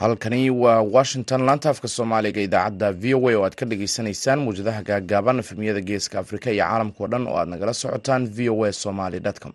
[0.00, 4.80] halkani waa washington laanta afka soomaaliga idaacadda v o a oo aad ka dhageysaneysaan muwjadaha
[4.88, 9.20] gaagaaban efemiyada geeska afrika iyo caalamkao dhan oo aad nagala socotaan v o a somaly
[9.42, 9.52] com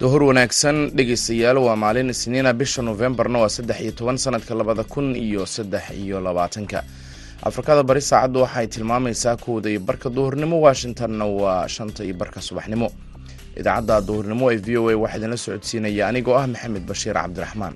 [0.00, 5.16] duhur wanaagsan dhegeystayaal waa maalin isniina bisha novembarna waa saddex iyo toban sanadka labada kun
[5.16, 6.78] iyo saddex iyo labaatanka.
[7.48, 12.88] Afrikada bari saacaddu waxay tilmaamaysaa kowda iyo barka duhurnimo washingtonna waa shanta iyo barka subaxnimo.
[13.56, 17.74] Idaacadda duhurnimo ee v o a waxaa idinla socodsiinaya anigoo ah maxamed bashiir cabdiraxmaan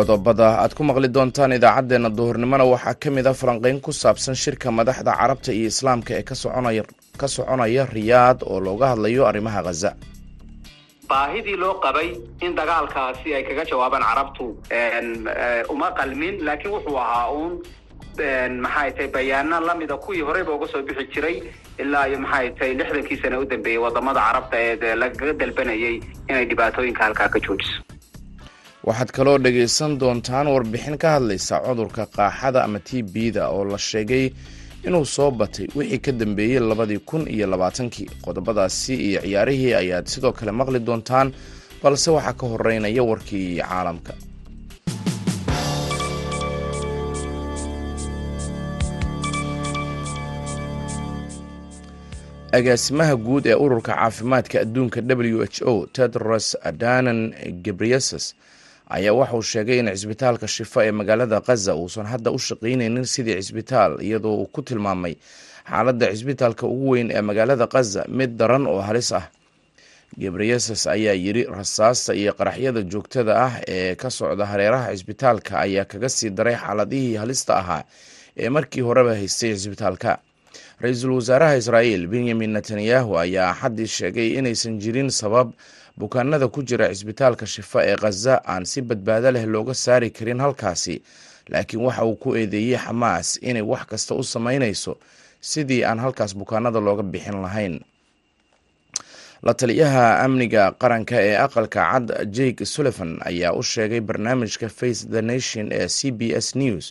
[0.00, 4.68] qodobada aad ku maqli doontaan idaacaddeenna duhurnimona waxaa ka mid a falanqeyn ku saabsan shirka
[4.78, 6.22] madaxda carabta iyo islaamka ee
[7.20, 9.90] ka soconaya riyaad oo looga hadlayo arrimaha khaza
[11.10, 12.08] baahidii loo qabay
[12.46, 14.44] in dagaalkaasi ay kaga jawaabaan carabtu
[15.74, 17.52] uma qalmin laakiin wuxuu ahaa uun
[18.64, 21.36] maxay tahay bayaano lamida kuwii horeyba uga soo bixi jiray
[21.82, 25.94] ilaa iyo maxay tahay lixdankii sana u dambeeyey waddamada carabta ee lagaga dalbanayay
[26.30, 27.78] inay dhibaatooyinka halkaa ka joojiso
[28.88, 34.24] waxaad kaloo dhagaysan doontaan warbixin ka hadlaysa cudurka qaaxada ama t b-da oo la sheegay
[34.86, 38.08] inuu soo batay wixii ka dambeeyey labadii kun iyo labaatankii.
[38.24, 41.28] Qodobadaasi iyo ciyaarihii ayaad sidoo kale maqli doontaan
[41.82, 44.12] balse waxaa ka horeynaya warkii caalamka.
[52.52, 57.20] Agaasimaha guud ee ururka caafimaadka adduunka w h o tedros adanan
[57.64, 58.24] gebriesus
[58.96, 63.92] ayaa waxauu sheegay in cisbitaalka shifa ee magaalada khaza uusan hadda u shaqaynaynin sidii cisbitaal
[64.06, 65.14] iyadoo uu ku tilmaamay
[65.70, 69.26] xaaladda cisbitaalka ugu weyn ee magaalada khaza mid daran oo halis ah.
[70.20, 76.08] Gebreyesus ayaa yiri rasaasta iyo qaraxyada joogtada ah ee ka socda hareeraha cisbitaalka ayaa kaga
[76.16, 77.82] sii daray xaaladihii halista ahaa
[78.42, 80.10] ee markii horeba haystay cisbitaalka.
[80.82, 85.48] Ra'iisul wasaaraha israa'iil benyamin netanyahu ayaa axaddii sheegay inaysan jirin sabab
[86.00, 90.96] bukaanada ku jira cisbitaalka shifa ee khaza aan si badbaado leh looga saari karin halkaasi
[91.52, 94.92] laakiin waxa uu ku eedeeyey xamaas inay wax kasta u sameynayso
[95.50, 97.76] sidii aan halkaas bukaanada looga bixin lahayn.
[99.46, 102.06] La taliyaha amniga qaranka ee aqalka cad
[102.36, 106.86] jake sullivan ayaa u sheegay barnaamijka face the nation ee c b s news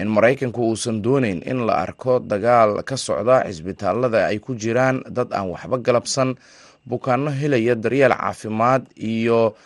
[0.00, 5.30] in maraykanku uusan dooneyn in la arko dagaal ka socda cisbitaalada ay ku jiraan dad
[5.38, 6.30] aan waxba galabsan
[6.88, 9.56] bukaano helaya daryeel caafimaad iyo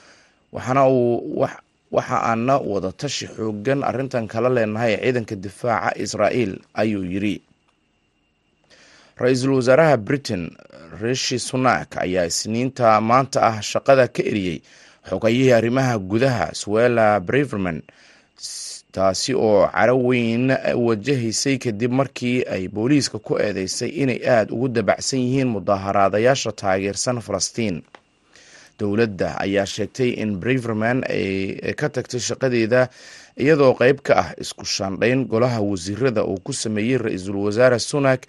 [0.52, 1.47] waxaana uu
[1.94, 7.34] waxa aana wada tashi xoogan arrintan kala leenahay ciidanka difaaca israa'iil ayuu yiri
[9.20, 10.50] ra'iisul wasaaraha britain
[11.03, 14.58] rishi sunak ayaa isniinta maanta ah shaqada ka eriyey
[15.08, 17.78] xogayihii arrimaha gudaha swella breverman
[18.94, 20.47] taasi oo caro weyn
[20.87, 27.83] wajahaysay kadib markii ay booliiska ku eedeysay inay aada ugu dabacsan yihiin mudaaharaadayaasha taageersan falastiin.
[28.78, 32.88] Dowladda ayaa sheegtay in breverman ay ka tagtay shaqadeeda
[33.38, 38.27] iyadoo qeyb ka ah isku shaandhayn golaha wasiirada uu ku sameeyey ra'iisul wasaare sunak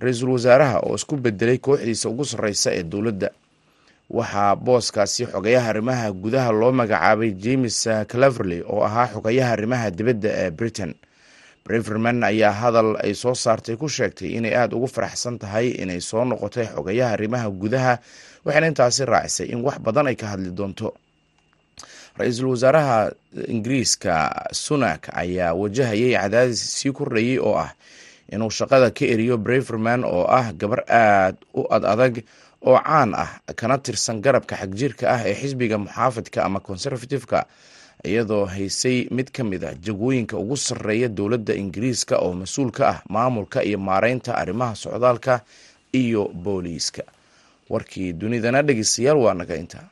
[0.00, 3.28] ra'iisul wasaaraha oo isku bedelay kooxdiisa ugu sarreysa ee dowladda
[4.10, 10.50] waxaa booskaasi xogayaha arrimaha gudaha loo magacaabay james claverley oo ahaa xogayaha arrimaha dibadda ee
[10.50, 10.94] britain.
[11.64, 16.24] Breverman ayaa hadal ay soo saartay ku sheegtay inay aada ugu faraxsan tahay inay soo
[16.24, 17.92] noqotay xogayaha arrimaha gudaha
[18.44, 20.92] waxayna intaasi raacisay in wax badan ay ka hadli doonto.
[22.20, 23.10] Ra'iisul wasaaraha
[23.48, 24.14] ingiriiska
[24.52, 27.72] sunak ayaa wajahayay cadaadis sii kordhayay oo ah
[28.32, 32.14] inuu shaqada ka eriyo breverman oo ah gabar aada u ad adag
[32.68, 33.30] oo caan ah
[33.60, 37.40] kana tirsan garabka xagjirka ah ee xisbiga muxaafidka ama conservative-ka
[38.10, 42.98] iyadoo haysay mid ka mid ah jagooyinka ugu sarreeya dowladda ingiriiska oo mas'uul ka ah
[43.14, 45.40] maamulka iyo maareynta arrimaha socdaalka
[45.92, 47.02] iyo booliiska.
[47.70, 49.88] Warkii dunidana dhegeystayaal waa naga intaa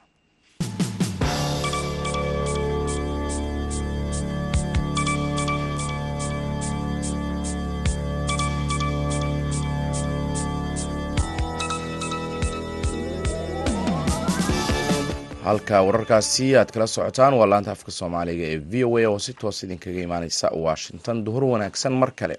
[15.45, 19.33] halka wararkaasi aad kala socotaan waa laanta afka soomaaliga ee v o a oo si
[19.41, 21.25] toos idinkaga imaaneysa washington.
[21.25, 22.37] Duhur wanaagsan mar kale.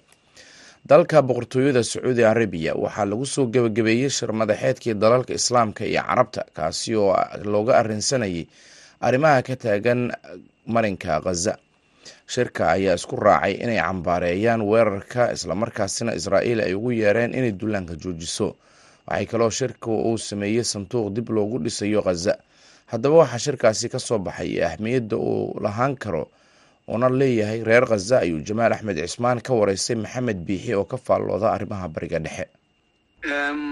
[0.90, 6.96] Dalka boqortooyada sacuudi arabiya waxaa lagu soo gebagabeeyey shir madaxeedkii dalalka islaamka iyo carabta kaasi
[6.96, 7.16] oo
[7.54, 8.46] looga arinsanayay
[9.02, 10.02] arrimaha ka taagan
[10.76, 11.54] marinka khaza
[12.34, 18.48] shirka ayaa isku raacay inay cambaareeyaan weerarka islamarkaasina israa'iil ay ugu yeereen inay dullaanka joojiso.
[19.08, 22.34] Waxay kaloo shirka uu sameeyey sanduuq dib loogu dhisayo khaza
[22.94, 26.24] haddaba waxaa shirkaasi ka soo baxay iyo ahmiyadda uu lahaan karo
[26.90, 31.48] uuna leeyahay reer khaza ayuu jamaal axmed cismaan ka wareystay maxamed biixi oo ka faallooda
[31.56, 32.46] arrimaha bariga dhexe.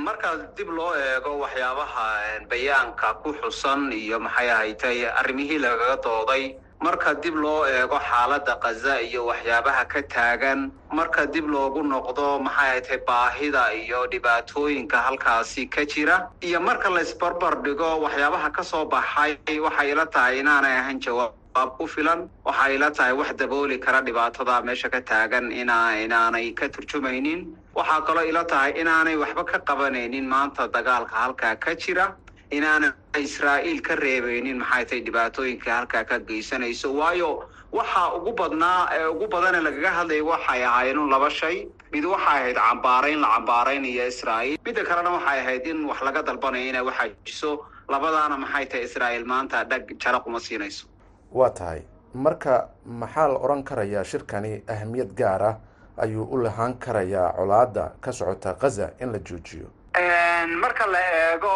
[0.06, 2.08] Markaas dib loo eego waxyaabaha
[2.50, 6.44] bayaanka ku xusan iyo maxay ahaytay arrimihii lagaga dooday
[6.82, 12.70] marka dib loo eego xaaladda khaza iyo waxyaabaha ka taagan marka dib loogu noqdo maxay
[12.70, 16.18] ahaytay baahida iyo dhibaatooyinka halkaasi ka jira?
[16.42, 21.70] Iyo marka la isbarbar dhigo waxyaabaha ka soo baxay waxay ila tahay inaanay ahayn jawaab
[21.78, 22.30] ku filan.
[22.46, 27.46] Waxay ila tahay wax dabooli kara dhibaatada meesha ka taagan ina inaanay ka turjumaynin.
[27.78, 32.16] Waxaa kaloo ila tahay inaanay waxba ka qabanaynin maanta dagaalka halkaa ka jira
[32.52, 36.94] inaanan israa'iil ka reebeynin maxay tahay dhibaatooyinka halkaa ka geysanayso?
[37.00, 37.30] Waayo
[37.72, 41.68] waxa ugu badnaa ee ugu badane lagaga hadlaya waxay ahaayeen laba shay.
[41.94, 44.58] Mid waxay ahayd cambaarayn la cambaaraynayo israa'iil.
[44.66, 47.52] Midda kalena waxay ahayd in wax laga dalbanayo inay waxaajiso
[47.94, 50.86] labadaana maxay tahay israa'iil maanta dhag jaraq uma siinayso.
[51.32, 51.82] Waa tahay.
[52.14, 55.56] Marka maxaa la odhan karayaa shirkani ahmiyad gaar ah
[56.04, 59.68] ayuu u lahaan karayaa colaadda ka socota khaza in la joojiyo
[60.62, 61.54] marka la eego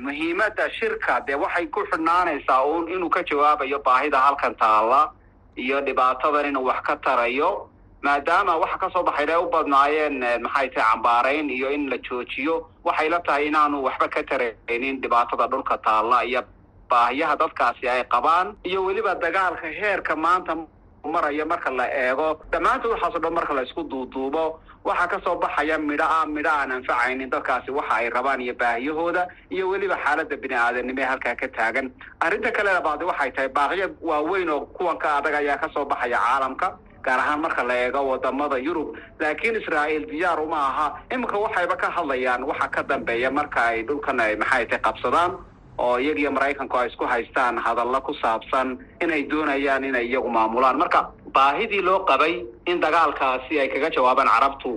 [0.00, 5.10] muhiimadda shirka dee waxay ku xidhnaanaysaa uun inuu ka jawaabayo baahida halkan taalla
[5.56, 7.68] iyo dhibaatadan inuu wax ka tarayo.
[8.02, 12.68] Maadaama waxa ka soo baxayn ay u badnaayeen maxay tahay cambaarayn iyo in la joojiyo
[12.84, 16.42] waxay la tahay inaanu waxba ka taraynin dhibaatada dhulka taalla iyo
[16.90, 18.54] baahiyaha dadkaasi ay qabaan.
[18.64, 20.56] Iyo weliba dagaalka heerka maanta
[21.04, 25.78] maraya marka la eego dhammaantood waxaaso dhan marka la isku duuduubo waxaa ka soo baxaya
[25.78, 30.54] midho ah midho aan anfacaynin dadkaasi waxa ay rabaan iyo baahiyahooda iyo weliba xaaladda bini
[30.54, 31.90] aadanimo ee halkaa ka taagan.
[32.20, 36.18] Arrinta kale labaadi waxay tahay baaqiyo waaweyn oo kuwan ka adag ayaa ka soo baxaya
[36.20, 38.96] caalamka gaar ahaan marka la eego waddamada yurub.
[39.20, 40.86] Laakiin israa'iil diyaar uma aha.
[41.12, 45.32] Iminka waxayba ka hadlayaan waxa ka dambeeya marka ay dhulkan ay maxay tahay qabsadaan
[45.78, 50.76] oo iyaga iyo maraykanku ay isku haystaan hadalla ku saabsan inay doonayaan inay iyagu maamulaan.
[50.80, 52.34] Marka baahidii loo qabay
[52.66, 54.70] in dagaalkaasi ay kaga jawaabaan carabtu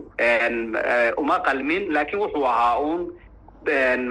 [1.22, 3.02] uma qalmin laakiin wuxuu ahaa uun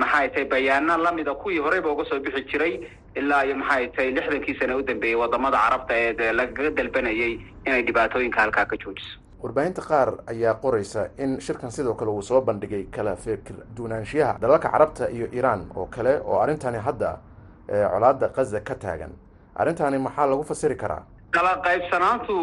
[0.03, 2.75] maxay tahay bayaano lamida kuwii horeyba uga soo bixi jiray
[3.15, 7.33] ilaa iyo maxay tahay lixdankii sana u dambeeyey waddamada carabta ee lagaga dalbanayay
[7.67, 12.41] inay dhibaatooyinka halkaa ka joojiso warbaahinta qaar ayaa qoraysa in shirkan sidoo kale uu soo
[12.41, 17.19] bandhigay kala fikir duunaanshiyaha dalalka carabta iyo iiraan oo kale oo arrintani hadda
[17.93, 19.11] colaada khaza ka taagan.
[19.57, 21.03] Arrintani maxaa lagu fasiri karaa
[21.35, 22.35] kala qaybsanaantu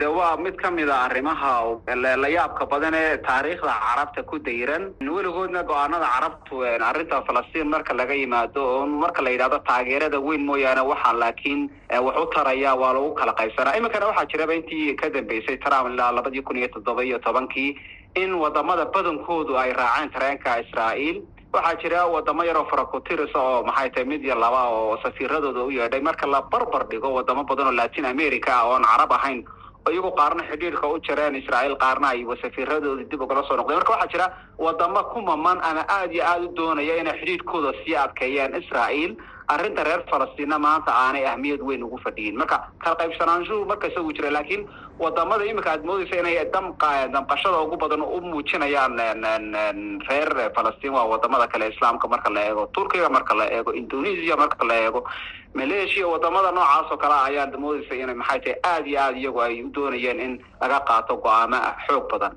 [0.00, 1.80] de waa mid ka mid a arrimaha
[2.22, 4.92] la yaabka badan ee taariikhda carabta ku dayran.
[5.00, 10.82] Weligoodna go'aanada carabtu arrinta falastiin marka laga yimaado oo marka la yidhahdo taageerada weyn mooyaane
[10.92, 11.70] waxaa laakiin
[12.06, 13.76] wax u taraya waa lagu kala qaybsanaa.
[13.78, 17.74] Iminkana waxaa jiraba intii ka dambeysay trump ilaa labadii kun iyo toddoba iyo tobankii
[18.14, 21.18] in waddamada badankoodu ay raaceen tareenka israa'iil
[21.56, 26.00] waxaa jira wadamo yaroo farakutirisa oo maxay tahay mid iyo laba oo safiiradooda u yeedhay.
[26.00, 29.44] Marka la barbar dhigo wadamo badan oo latin america ah oon carab ahayn
[29.86, 33.78] oo iyagu qaarna xidhiirka u jireen israa'iil qaarna ay safiiradoodii dib ugala soo noqdeen.
[33.78, 34.26] Marka waxaa jira
[34.58, 39.16] wadamo ku maman ama aada iyo aada u doonaya inay xidhiirkooda sii adkeeyaan israa'iil
[39.48, 42.36] arrinta reer falastiinna maanta aanay ahmiyad weyn ugu fadhiyin.
[42.36, 44.66] Marka kala qaybsanaanshuhu marka isagu jira laakiin
[44.98, 48.98] waddamada iminka aad moodeysa inay damqa damqashada ugu badan u muujinayaan
[50.08, 54.64] reer falastiin waa waddamada kale islaamka marka la eego turkiga marka la eego indonesia marka
[54.66, 55.04] la eego
[55.54, 59.62] malaysia waddamada noocaas oo kale ayaad moodeysa inay maxay tahay aada iyo aada iyagu ay
[59.62, 62.32] u doonayeen in laga qaato go'aamo xoog badan.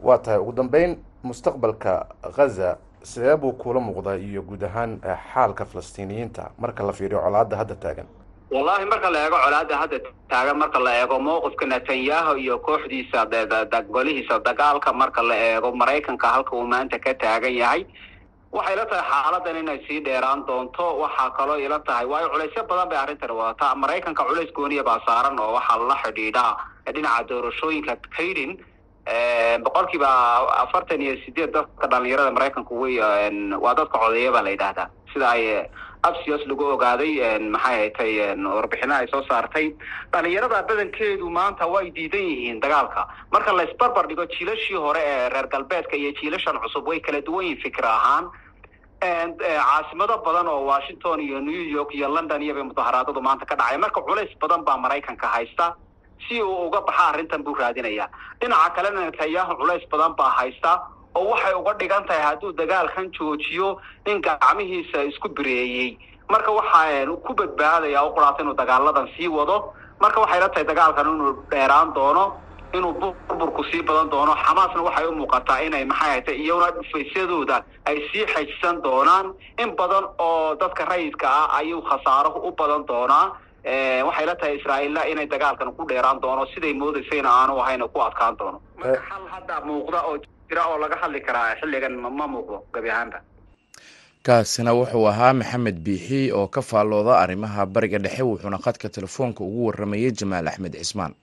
[0.00, 0.38] Waa tahay.
[0.38, 5.00] Ugu dambeyn mustaqbalka khaza sidee buu kula muuqdaa iyo guud ahaan
[5.32, 6.50] xaalka falastiiniyiinta.
[6.58, 8.06] Marka la fiiriyo colaadda hadda taagan.
[8.52, 13.26] Wallahi marka la eego colaadda hadda taagan marka la eego mowqifka netanyahu iyo kooxdiisa
[13.94, 17.86] golihiisa dagaalka marka la eego maraykanka halka uu maanta ka taagan yahay
[18.52, 20.84] waxay la tahay xaaladan inay sii dheeraan doonto.
[21.02, 23.74] Waxaa kaloo ila tahay waayo culaysyo badan bay arrintani wadataa.
[23.74, 26.52] Maraykanka culays gooniya baa saaran oo waxaa la xidhiidhaa
[26.94, 28.52] dhinaca doorashooyinka kaydin
[29.06, 30.08] boqolkiiba
[30.64, 32.98] afartan iyo sideed dadka dhalinyarada maraykanku wey
[33.64, 34.88] waa dadka codeeya baa la yidhaahdaa.
[35.12, 35.68] Sida ay
[36.02, 38.12] absios lagu ogaaday maxay haytay
[38.56, 39.74] warbixina ay soo saartay.
[40.12, 43.06] Dhalinyarada badankeedu maanta way diidan yihiin dagaalka.
[43.32, 47.44] Marka la isbarbar dhigo jiilashii hore ee reer galbeedka iyo jiilashan cusub way kala duwan
[47.44, 48.30] yihiin fikir ahaan.
[49.02, 54.00] Caasimado badan oo washington iyo new york iyo london iyobay mudaharaadadu maanta ka dhacay marka
[54.00, 55.74] culays badan baa maraykanka haysta
[56.28, 58.08] si uu uga baxa arrintan buu raadinaya
[58.40, 60.72] dhinaca kalena netanyahu culays badan baa haysta
[61.14, 65.98] oo waxay uga dhigan tahay hadduu dagaalkan joojiyo in gacmihiisa isku bireeyey.
[66.30, 69.72] Marka waxaa ku badbaadaya u inuu dagaaladan sii wado.
[70.00, 72.24] Marka waxay la tahay dagaalkan inuu dheeraan doono
[72.72, 72.92] inuu
[73.28, 78.24] burburku sii badan doono xamaasna waxay u muuqataa inay maxay haytay iyaguna dhufaysyadooda ay sii
[78.32, 79.34] xajisan doonaan.
[79.58, 83.36] In badan oo dadka rayidka ah ayuu khasaaro u badan doonaa
[84.08, 88.34] waxay la tahay israa'iilla inay dagaalkan ku dheeraan doono siday moodaysayna aanu ahayna ku adkaan
[88.38, 88.58] doono.
[88.78, 90.16] Marka xal hadda muuqda oo
[90.48, 93.18] jira oo laga hadli karaa xilligan ma muuqdo gebi ahaanba
[94.26, 99.60] kaasina wuxuu ahaa maxamed biixi oo ka faallooda arrimaha bariga dhexe wuxuuna khadka telefoonka ugu
[99.66, 101.14] waramayey jamaal axmed cismaan.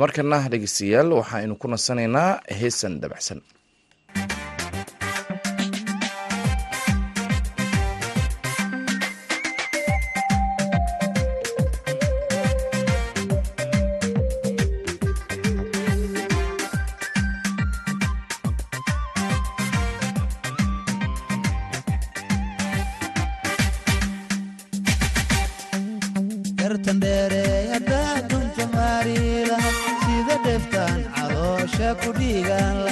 [0.00, 3.40] Markana dhegeystayaal waxaaynu ku nasanaynaa heesan dabacsan
[31.94, 32.85] ku dhiigaan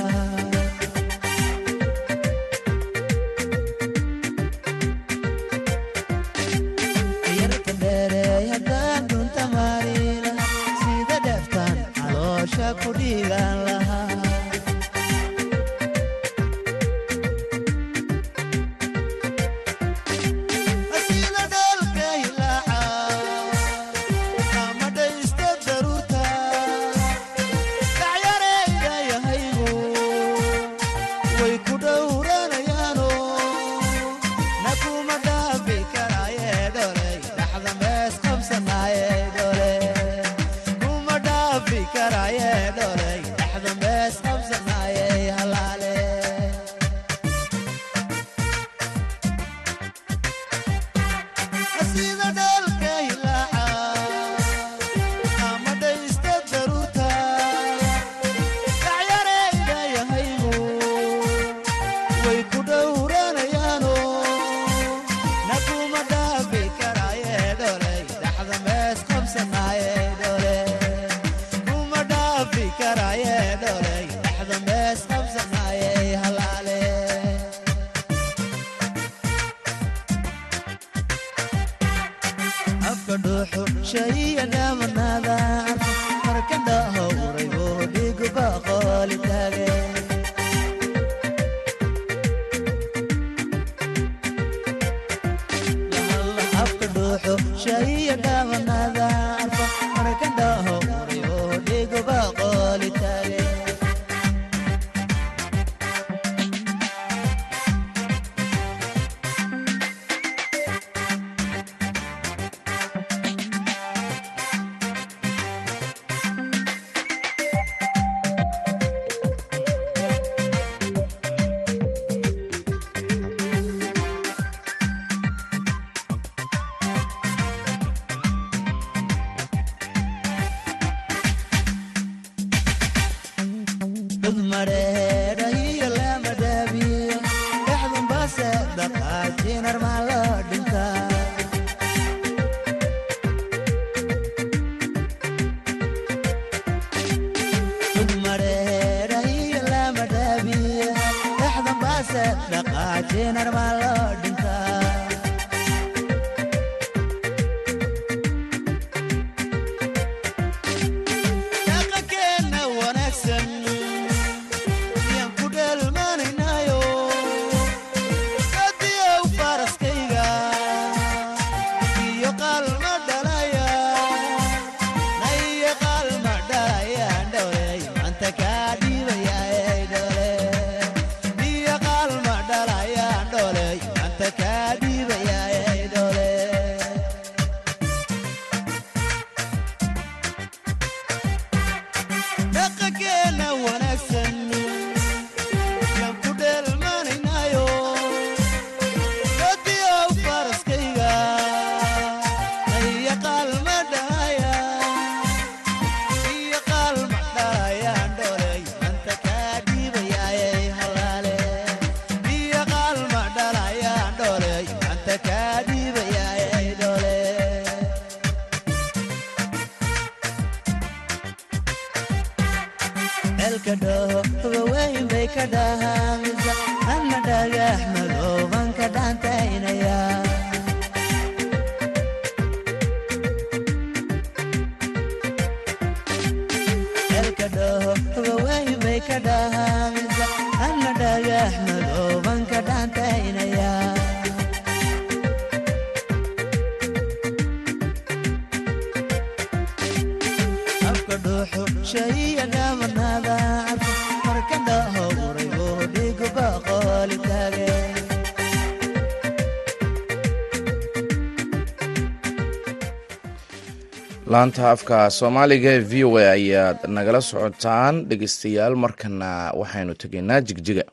[264.45, 270.85] laanta afka soomaaliga ee v o a ayaad nagala socotaan dhegeystayaal markana waxaynu tegaynaa jigjiga.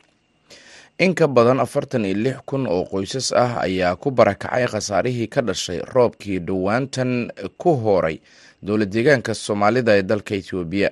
[1.00, 5.41] In ka badan afartan iyo lix kun oo qoysas ah ayaa ku barakacay khasaarihii ka
[5.41, 8.22] dhashay roobkii dhowaantan ku hooray
[8.63, 10.89] dowla deegaanka soomaalida ee dalka etoobiya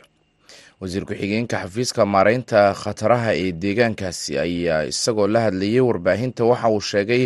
[0.81, 7.23] wasiir ku-xigeenka xafiiska maareynta khataraha ee deegaankaasi ayaa isagoo la hadlayay warbaahinta waxa uu sheegay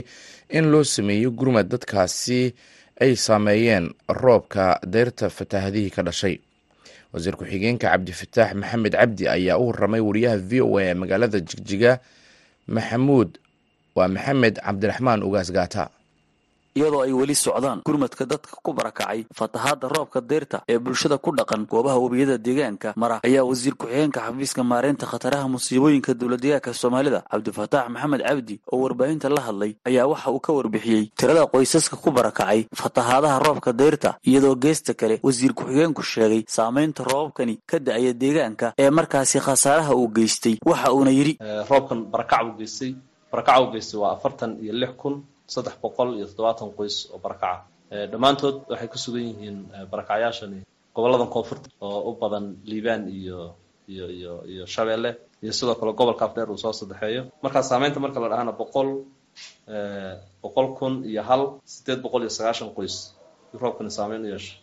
[0.50, 2.54] in loo sameeyo gurmad dadkaasi
[3.02, 6.40] ay saameeyeen roobka deyrta fataahadihii ka dhashay.
[7.14, 12.00] Wasiir ku-xigeenka cabdifataax maxamed cabdi ayaa u waramay wariyaha v o a ee magaalada jigjiga.
[12.68, 13.38] Maxamuud
[13.96, 15.90] waa maxamed cabdiraxmaan ugaas gaata
[16.76, 21.66] iyadoo ay weli socdaan gurmadka dadka ku barakacay fatahaadda roobka deyrta ee bulshada ku dhaqan
[21.70, 28.22] goobaha webiyada deegaanka mara ayaa wasiir ku-xigeenka xafiiska maareynta khataraha musiibooyinka dowladdeegaanka soomaalida cabdifataax maxamed
[28.28, 33.40] cabdi oo warbaahinta la hadlay ayaa waxa uu ka warbixiyey tirada qoysaska ku barakacay fatahaadaha
[33.40, 39.40] roobka deyrta iyadoo geesta kale wasiir ku-xigeenku sheegay saamaynta roobabkani ka da'aya deegaanka ee markaasi
[39.40, 40.56] khasaaraha uu geystay.
[40.66, 41.38] Waxa uuna yidhi
[41.70, 42.92] roobkan barakac uu geystay.
[43.32, 45.16] Barakaca uu geystay waa afartan iyo lix kun
[45.48, 47.66] saddex boqol iyo toddobaatan qoys oo barakaca.
[48.12, 49.58] Dhammaantood waxay ku sugan yihiin
[49.92, 50.60] barakacyaashani
[50.96, 53.56] goboladan koonfurta oo u badan liibaan iyo
[53.94, 55.12] iyo iyo iyo shabeelle
[55.44, 57.24] iyo sidoo kale gobolka afdheer uu soo saddexeeyo.
[57.44, 58.90] Markaa saameynta marka la dhahana boqol
[60.44, 62.96] boqol kun iyo hal sideed boqol iyo sagaashan qoys.
[63.54, 64.56] Roobkani saameyn u yeesha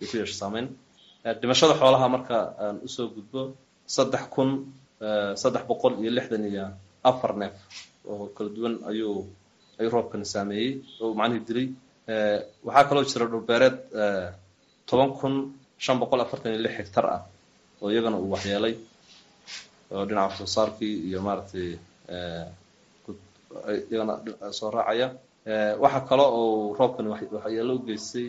[0.00, 0.66] ay ku yeesha saameyn.
[1.40, 3.40] Dhimashada xoolaha marka aan u soo gudbo
[3.86, 4.50] saddex kun
[5.42, 6.66] saddex boqol iyo lixdan iyo
[7.04, 7.54] afar neef
[8.08, 9.26] oo kala duwan ayuu
[9.80, 10.70] ayuu roobkani saameeyey
[11.02, 11.68] oo macnihii dilay.
[12.66, 13.76] Waxaa kaloo jira dhulbeereed
[14.88, 15.34] toban kun
[15.84, 17.20] shan boqol afartan iyo lix hectar ah
[17.82, 18.74] oo iyagana uu waxyeelay
[19.94, 21.68] oo dhinaca wax iyo maaragtay
[23.90, 24.14] iyagana
[24.58, 25.08] soo raacaya.
[25.82, 28.26] Waxaa kale oo roobkani waxyeelo u geystay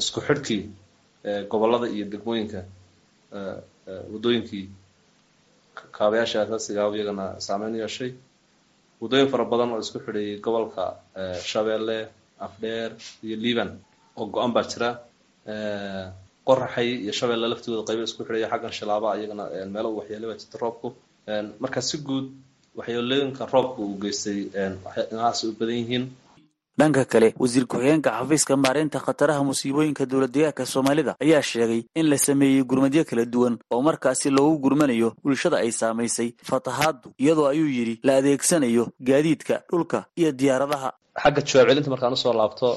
[0.00, 0.62] isku xidhkii
[1.50, 2.60] gobollada iyo degmooyinka
[4.12, 4.66] waddooyinkii
[5.96, 8.10] kaabayaasha asaasiga ah iyagana saameyn yeeshay
[9.00, 10.84] waddooyin fara badan oo isku xidhayay gobolka
[11.50, 11.98] shabeelle
[12.46, 12.90] afdheer
[13.26, 13.70] iyo liban
[14.18, 14.90] oo go-an baa jira.
[16.48, 20.56] Qoraxay iyo shabeelle laftooda qaybo isku xidhaya xaggan shilaaba iyagana meelo uu waxyeelay baa jirta
[20.64, 20.88] roobku.
[21.62, 22.26] Marka si guud
[22.78, 24.38] waxyeelooyinka roobka uu geystay
[25.12, 26.04] inahaas u badan yihiin
[26.78, 32.62] dhanka kale wasiir ku-xigeenka xafiiska maareynta khataraha musiibooyinka dowladdeegaanka soomaalida ayaa sheegay in la sameeyey
[32.70, 38.12] gurmadyo kala duwan oo markaasi loogu gurmanayo bulshada ay saamaysay fatahaaddu iyadoo ayuu yidhi la
[38.20, 40.90] adeegsanayo gaadiidka dhulka iyo diyaaradaha.
[41.22, 42.68] Xagga jawaab celinta markaan u soo laabto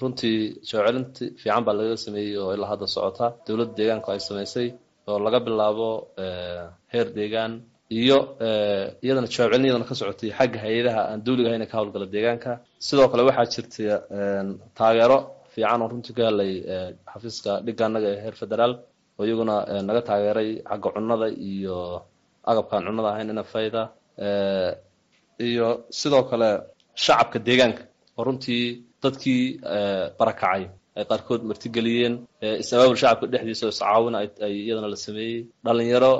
[0.00, 3.26] runtii jawaab celinti fiican baa lagaga sameeyey oo ilaa hadda socota.
[3.46, 4.68] Dowladda deegaanku ay samaysay
[5.10, 5.88] oo laga bilaabo
[6.92, 7.52] heer deegaan
[8.00, 8.18] iyo
[9.04, 12.52] iyadana jawaab celin iyadana ka socotay xagga hay'adaha aan dawliga ahayn ee ka howlgala deegaanka.
[12.86, 13.86] Sidoo kale waxaa jirtay
[14.78, 15.18] taageero
[15.52, 16.52] fiican oo runtii ka helay
[17.12, 18.72] xafiiska dhigga annaga ee heer federaal
[19.18, 19.54] oo iyaguna
[19.88, 21.76] naga taageeray xagga cunnada iyo
[22.50, 23.82] agabkaan cunnada ahayn inafayda
[25.48, 25.66] iyo
[26.00, 26.48] sidoo kale
[27.04, 27.82] shacabka deegaanka
[28.18, 28.64] oo runtii
[29.02, 29.42] dadkii
[30.18, 30.62] barakacay
[30.98, 32.14] ay qaarkood martigeliyeen
[32.62, 35.40] is-abaabul shacabka dhexdiisa oo iscaawina ay iyadana la sameeyey.
[35.64, 36.12] Dhalinyaro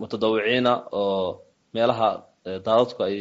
[0.00, 1.40] mutadawiciina oo
[1.74, 2.08] meelaha
[2.66, 3.16] daadadku ay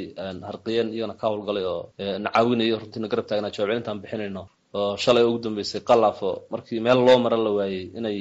[0.49, 1.81] harqiyeen iyagana ka howlgalay oo
[2.23, 4.43] na caawinayo runtiina garab taagna jawaab celintaan bixinayno
[4.79, 8.17] oo shalay ugu dambeysay qalaafo markii meel loo mara la waayey inay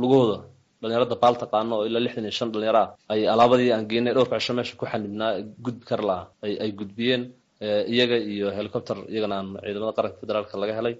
[0.00, 0.38] lugahooda
[0.80, 4.52] dhalinyarada baal taqaano oo ilaa lixdan iyo shan dhalinyaro ay alaabadii aan geenay dhowrka cisho
[4.58, 5.30] meesha ku xanibnaa
[5.64, 6.24] gudbi kar laha
[6.64, 7.22] ay gudbiyeen
[7.94, 10.94] iyaga iyo helicopter iyagana aan ciidamada qaranka federaalka laga helay.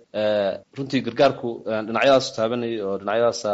[0.77, 1.49] Runtii gargaarku
[1.87, 3.53] dhinacyadaas taabanayay oo dhinacyadaasa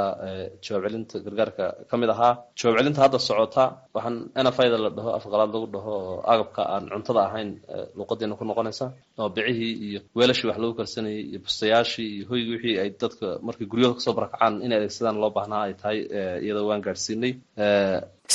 [0.65, 2.33] jawaab celinta gargaarka ka mid ahaa.
[2.59, 3.65] Jawaab celinta hadda socota
[3.97, 4.17] waxaan
[4.49, 7.51] nfida la dhaho afqalaad lagu dhaho oo agabka aan cuntada ahayn
[7.99, 8.87] luuqadeena ku noqonaysa.
[9.21, 13.67] Oo bicihii iyo weelashii wax lagu karsanayay iyo bustayaashii iyo hoygii wixii ay dadka markay
[13.71, 15.99] guryahooda ka soo barakacaan inay adeegsadaan loo baahnaa ay tahay
[16.45, 17.33] iyadoo waan gaadhsiinay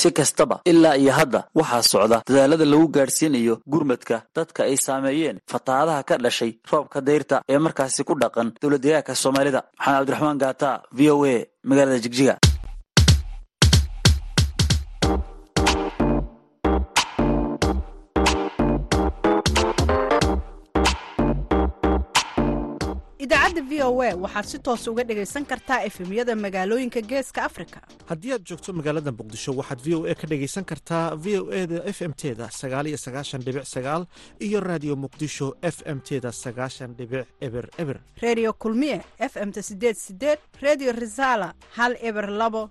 [0.00, 6.02] si kastaba ilaa iyo hadda waxaa socda dadaalada lagu gaadhsiinayo gurmadka dadka ay saameeyeen fatahaadaha
[6.08, 9.60] ka dhashay roobka dayrta ee markaasi ku dhaqan dowladdeegaanka soomaalida.
[9.78, 11.36] Maxamed cabdiraxmaan gaata v o a
[11.68, 12.34] magaalada jigjiga
[23.24, 27.78] idaacadda v o a waxaad si toos uga dhegaysan kartaa efemyada magaalooyinka geeska afrika.
[28.10, 31.66] Haddii aad joogto magaalada muqdisho waxaad v o a ka dhegaysan kartaa v o e
[31.66, 34.06] da f m teda sagaal iyo sagaashan dhibic sagaal
[34.40, 37.98] iyo raadiyo muqdisho f m teda sagaashan dhibic eber eber.
[38.22, 42.70] Reediyo kulmiye f m ta sideed sideed reediyo risaala hal eber labo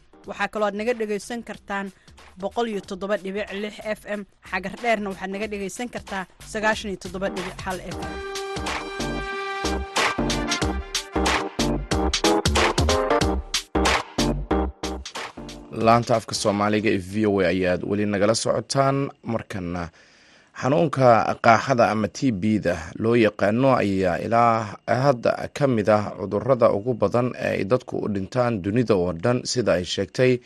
[0.29, 1.87] waxaa kaloo aad naga dhegaysan kartaan
[2.41, 3.47] boqol iyo toddoba dhibic
[3.99, 4.21] f m.
[4.49, 6.91] Xagar dheerna waxaad naga dhegaysan kartaa sagaashan
[7.95, 8.15] f m.
[15.85, 18.97] Laanta afka soomaaliga ee v o a ayaad weli nagala socotaan.
[19.33, 19.83] Markana
[20.61, 21.09] xanuunka
[21.41, 27.33] qaaxada ama t b-da loo yaqaano ayaa ilaa hadda ka mid ah cudurrada ugu badan
[27.35, 30.37] ee ay dadku u dhintaan dunida oo dhan sida ay sheegtay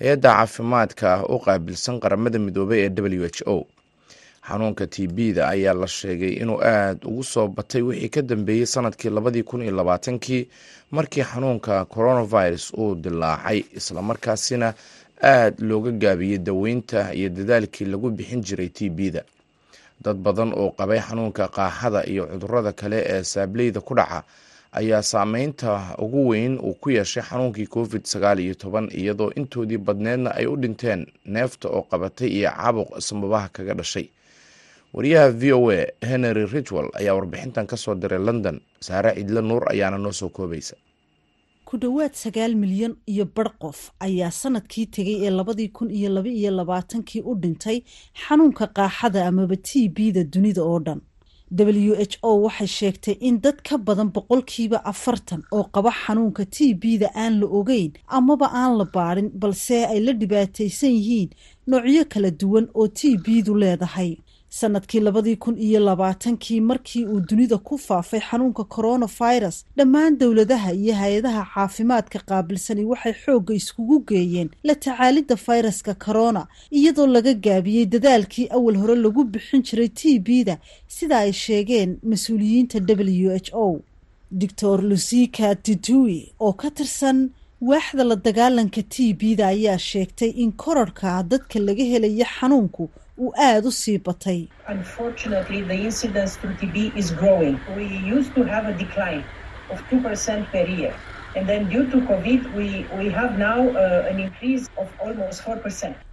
[0.00, 3.66] hay'adda caafimaadka u qaabilsan qaramada midoobay ee w h o.
[4.48, 9.10] Xanuunka t b-da ayaa la sheegay inuu aada ugu soo batay wixii ka dambeeyey sannadkii
[9.12, 10.48] labadii kun iyo labaatankii
[10.90, 14.72] markii xanuunka coronavirus uu dilaacay islamarkaasina
[15.22, 19.22] aada looga gaabiyey daweynta iyo dadaalkii lagu bixin jiray t b-da
[20.04, 24.22] dad badan oo qabay xanuunka qaaxada iyo cudurrada kale ee saableyda ku dhaca
[24.72, 30.30] ayaa saameynta ugu weyn uu ku yeeshay xanuunkii covid sagaal iyo toban iyadoo intoodii badneedna
[30.38, 34.06] ay u dhinteen neefta oo qabatay iyo caabuq sababaha kaga dhashay.
[34.94, 35.80] Wariyaha v o a
[36.10, 38.60] henry ridwell ayaa warbixintan ka soo diray london.
[38.80, 40.76] Saare cidle nuur ayaana noo soo koobaysa
[41.68, 46.28] ku dhowaad sagaal milyan iyo bar qof ayaa sannadkii tegay ee labadii kun iyo laba
[46.40, 47.78] iyo labaatankii u dhintay
[48.22, 51.00] xanuunka qaaxada amaba t b-da dunida oo dhan.
[51.88, 56.56] W h o waxay sheegtay in dad ka badan boqolkiiba afartan oo qaba xanuunka t
[56.82, 61.30] b-da aan la ogeyn amaba aan la baadhin balse ay la dhibaataysan yihiin
[61.70, 64.10] noocyo kala duwan oo t b-du leedahay
[64.48, 70.94] sannadkii labadii kun iyo labaatankii markii uu dunida ku faafay xanuunka coronavirus dhammaan dowladaha iyo
[70.94, 76.46] hay'adaha caafimaadka qaabilsani waxay xoogga iskugu geeyeen la tacaalidda fayraska corona
[76.78, 80.58] iyadoo laga gaabiyey dadaalkii awal hore lagu bixin jiray t b-da
[80.88, 83.80] sida ay sheegeen mas'uuliyiinta w h o.
[84.30, 87.30] Doctor lucika titui oo ka tirsan
[87.60, 92.90] waaxda la dagaalanka t b-da ayaa sheegtay in korarhka dadka laga helaya xanuunku
[93.22, 94.40] uu aada u sii batay.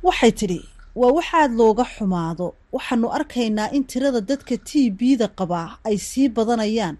[0.04, 0.60] Waxay tidhi
[0.96, 2.48] waa waxaad looga xumaado.
[2.76, 6.96] Waxaanu arkaynaa in tirada dadka t b-da qabaa ay sii badanayaan.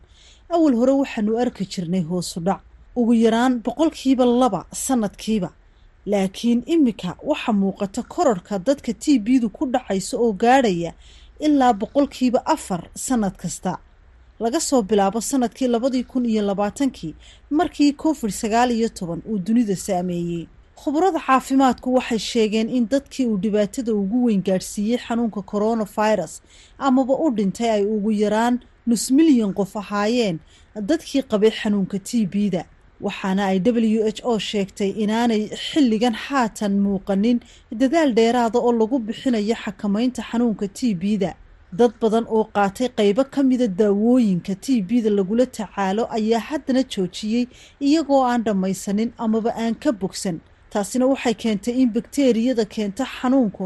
[0.56, 2.62] Awal hore waxaanu arki jirnay hoosu dhac.
[3.00, 5.50] Ugu yaraan boqolkiiba laba sanadkiiba
[6.06, 10.94] laakiin imika waxa muuqata korarhka dadka t b-du ku dhacaysa oo gaadhaya
[11.40, 13.78] ilaa boqolkiiba afar sanad kasta.
[14.40, 17.16] Laga soo bilaabo sannadkii labadii kun iyo labaatankii
[17.50, 20.48] markii covid sagaal iyo toban uu dunida saameeyey.
[20.76, 26.42] Khubarada caafimaadku waxay sheegeen in dadkii uu dhibaatada ugu weyn gaadhsiiyey xanuunka coronavirus
[26.78, 30.40] amaba u dhintay ay ugu yaraan nus milyan qof ahaayeen
[30.76, 32.66] dadkii qabay xanuunka t b-da
[33.02, 37.38] waxaana ay w h o sheegtay inaanay xilligan haatan muuqanin
[37.82, 41.32] dadaal dheeraada oo lagu bixinayo xakamaynta xanuunka t b-da.
[41.80, 47.46] Dad badan oo qaatay qaybo ka mida daawooyinka t b-da lagula tacaalo ayaa haddana joojiyey
[47.88, 50.38] iyagoo aan dhammaysanin amaba aan ka bogsan.
[50.72, 53.64] Taasina waxay keentay in bakteriyada keenta xanuunka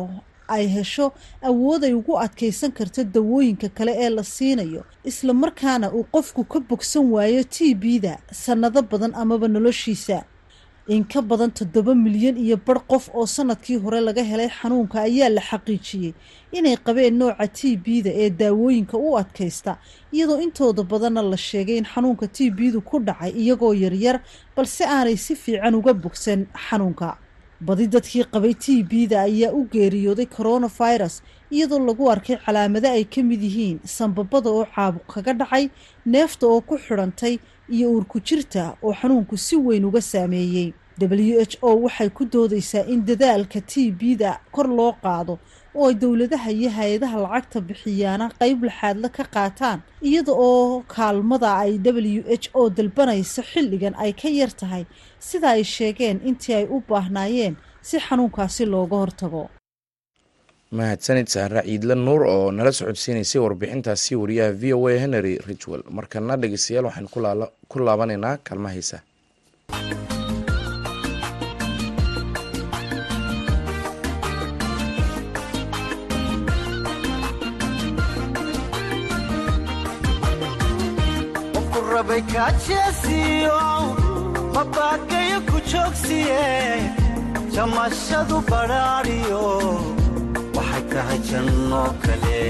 [0.50, 1.14] ay hesho
[1.50, 6.60] awood ay ugu adkaysan karto dawooyinka kale ee la siinayo isla markaana uu qofku ka
[6.60, 10.24] bogsan waayo t b-da sannado badan amaba noloshiisa.
[10.90, 15.30] In ka badan toddoba milyan iyo bar qof oo sannadkii hore laga helay xanuunka ayaa
[15.30, 16.14] la xaqiijiyey
[16.52, 19.78] inay qabeen nooca t b-da ee daawooyinka u adkaysta
[20.12, 24.18] iyadoo intooda badanna la sheegay in xanuunka t b-du ku dhacay iyagoo yaryar
[24.56, 27.18] balse aanay si fiican uga bogsan xanuunka
[27.68, 31.16] badi dadkii qabay t b-da ayaa u geeriyooday coronavirus
[31.52, 35.66] iyadoo lagu arkay calaamado ay ka mid yihiin sanbabada oo caabuq kaga dhacay
[36.06, 37.36] neefta oo ku xidhantay
[37.70, 40.74] iyo uurku jirta oo xanuunku si weyn uga saameeyey.
[41.00, 45.40] W h o waxay ku doodaysaa in dadaalka t b-da kor loo qaado
[45.76, 49.80] oo ay dowladaha iyo hay'adaha lacagta bixiyaana qeyb laxaadla ka qaataan
[50.10, 54.84] iyada oo kaalmada ay w h o dalbanaysa xilligan ay ka yar tahay.
[55.28, 57.56] Sida ay sheegeen intii ay u baahnaayeen
[57.88, 59.44] si xanuunkaasi looga hortago.
[60.78, 66.38] Mahadsanid sahra ciidle nuur oo nala socodsiinaysay warbixintaasi wariyaha v o a henry ridgwell markana
[66.42, 67.08] dhegeystayaal waxaan
[67.72, 68.38] ku laabanaynaa
[82.28, 83.60] kaalmahaysa
[84.56, 86.44] mabagayo ku joogsiye
[87.54, 89.44] jamashadu badhaadhiyo
[90.56, 92.42] waxay tahay janno kale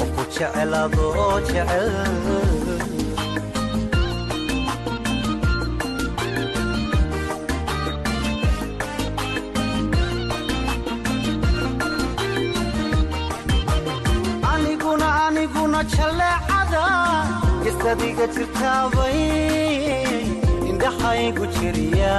[0.00, 1.88] oo ku jecelaadoo jecel.
[14.52, 16.84] Aniguna aniguna jaleecada
[17.64, 19.18] gestadiga jirtaabay
[20.70, 22.16] indhaxaygu jiriya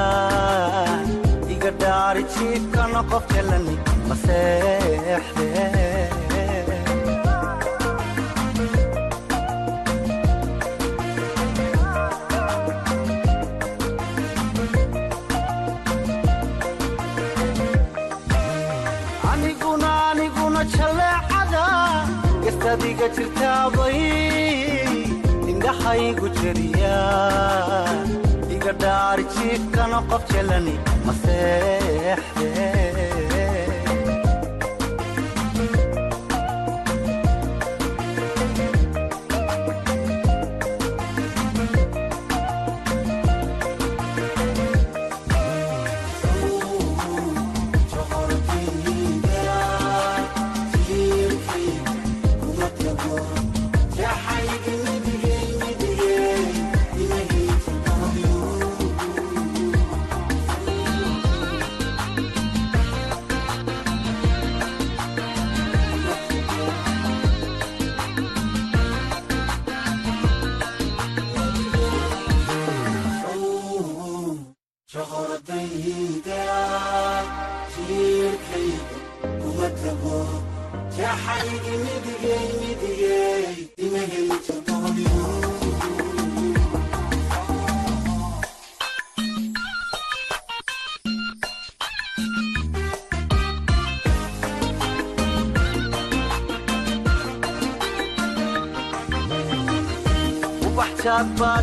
[1.55, 3.75] iga dhaari jiibkana qof jalani
[4.10, 5.49] maseexde
[19.31, 21.63] aniguna aniguna jaleecada
[22.43, 23.99] gestadiga jirtaabay
[25.75, 26.95] indhaxaygu jiriya
[28.81, 32.64] dhaari jiibkana qof jalani maseexde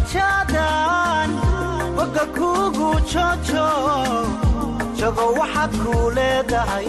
[0.03, 1.31] bajaadbaajaadaan
[1.97, 3.67] bogga kuugu jojo
[5.01, 6.89] jago waxaad kuu leedahay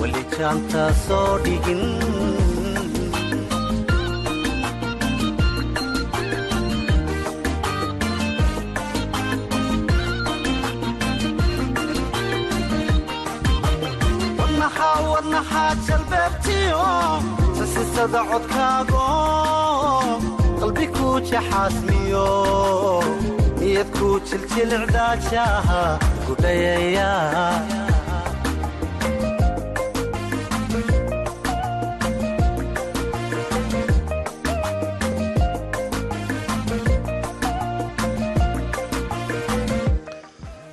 [0.00, 1.82] weli jaanta soo dhigin
[17.58, 19.04] sasisada codkaago
[20.60, 22.26] qalbi kuu jaxaasmiyo
[23.60, 25.80] niyad kuu jiljilicdaajaha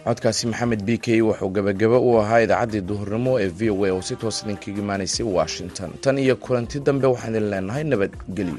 [0.06, 4.02] codkaasi maxamed b k wuxuu gebagabo u ahaa idaacaddii duhurnimo ee v o a oo
[4.08, 5.90] si toos idinkaga imaanaysay washington.
[6.02, 8.58] Tan iyo kulanti dambe waxaan idin leenahay nabadgelyo